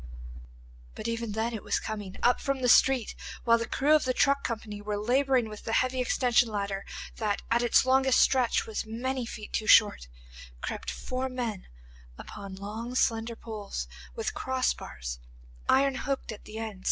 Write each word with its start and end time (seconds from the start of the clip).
But 0.95 1.07
even 1.07 1.33
then 1.33 1.53
it 1.53 1.61
was 1.63 1.79
coming. 1.79 2.17
Up 2.23 2.41
from 2.41 2.63
the 2.63 2.67
street, 2.67 3.13
while 3.43 3.59
the 3.59 3.67
crew 3.67 3.93
of 3.93 4.03
the 4.03 4.15
truck 4.15 4.43
company 4.43 4.81
were 4.81 4.97
labouring 4.97 5.47
with 5.47 5.63
the 5.63 5.73
heavy 5.73 6.01
extension 6.01 6.49
ladder 6.49 6.85
that 7.17 7.43
at 7.51 7.61
its 7.61 7.85
longest 7.85 8.19
stretch 8.19 8.65
was 8.65 8.83
many 8.83 9.27
feet 9.27 9.53
too 9.53 9.67
short, 9.67 10.07
crept 10.59 10.89
four 10.89 11.29
men 11.29 11.67
upon 12.17 12.55
long, 12.55 12.95
slender 12.95 13.35
poles 13.35 13.87
with 14.15 14.33
cross 14.33 14.73
bars, 14.73 15.19
iron 15.69 15.93
hooked 15.93 16.31
at 16.31 16.45
the 16.45 16.57
end. 16.57 16.79